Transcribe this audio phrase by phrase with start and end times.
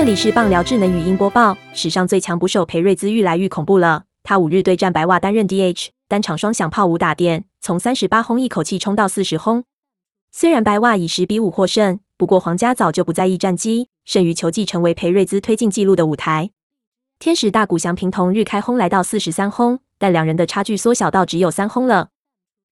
[0.00, 1.54] 这里是棒聊智能语音播报。
[1.74, 4.04] 史上最强捕手裴瑞兹愈来愈恐怖了。
[4.22, 9.62] 他五日对战白袜担任 DH，单场双响炮五打点，从三十八轰一口气冲到四十轰。
[10.32, 16.50] 虽然白袜以十比五获胜，不过皇家早就不在意战绩，剩余球技成为裴瑞兹推进纪录的舞台。
[17.18, 22.08] 天使大谷翔平同日开轰来到四十三轰，但两人的差距缩小到只有三轰了。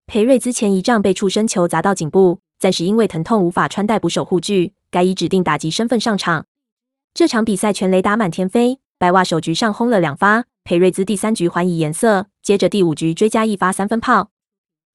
[0.06, 6.46] 裴瑞兹前一仗被触身球砸到颈部，暂时因为疼痛无法穿戴捕手护具，该以指定打击身份上场。
[7.14, 14.30] 这场比赛全雷打满天飞，白袜首局上轰了两发，裴瑞兹第三局还以颜色，接着第五局追加一发三分炮。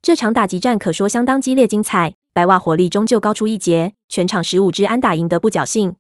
[0.02, 5.96] 这场打击战可说相当激烈精彩，白袜火力终究高出一截，全场十五支安打赢得不侥幸。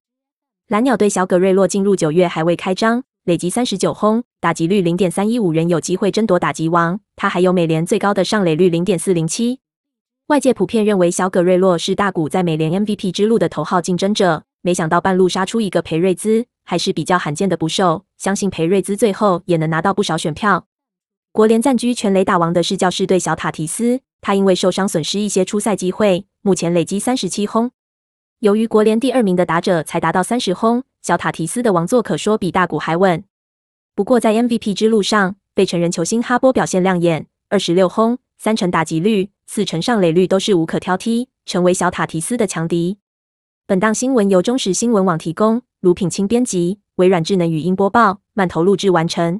[0.70, 7.00] 蓝鸟队小葛瑞洛进入九月还未开张，累积三十九轰，打击率零点三一五，人有机会争夺打击王。
[7.16, 9.59] 他还有美联最高的上垒率零点四零七。
[10.27, 14.44] 外界普遍认为小葛瑞洛是大谷在美联 MVP 之路的头号竞争者。
[14.66, 18.06] 没想到半路杀出一个裴瑞兹，还是比较罕见的捕手。
[18.17, 20.67] 相信裴瑞兹最后也能拿到不少选票。
[21.33, 27.72] 国联暂居全垒打王的是教士队小塔提斯，他因为受伤损失一些出赛机会，目前累积三十七轰。
[28.39, 33.22] 由于国联第二名的打者才达到三十轰，小塔提斯的王座可说比大谷还稳。
[33.94, 43.00] 不过在 MVP 之路上，被成人球星哈波表现亮眼，二十六轰，三成打击率，四成上垒率都是无可挑剔，成为小塔提斯的强敌。
[43.66, 49.39] 本档新闻由中时新闻网提供，卢品清编辑，微软智能语音播报，慢投录制完成。